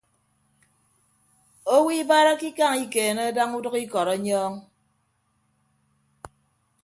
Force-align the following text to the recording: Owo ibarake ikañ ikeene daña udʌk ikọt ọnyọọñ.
Owo 1.75 1.89
ibarake 2.01 2.45
ikañ 2.51 2.75
ikeene 2.85 3.23
daña 3.35 3.55
udʌk 3.57 3.75
ikọt 3.83 4.07
ọnyọọñ. 4.15 4.53